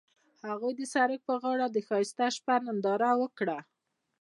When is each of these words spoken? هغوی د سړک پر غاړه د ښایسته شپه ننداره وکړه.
هغوی 0.49 0.73
د 0.77 0.81
سړک 0.93 1.19
پر 1.27 1.37
غاړه 1.43 1.67
د 1.71 1.77
ښایسته 1.87 2.25
شپه 2.35 2.55
ننداره 2.65 3.11
وکړه. 3.21 3.57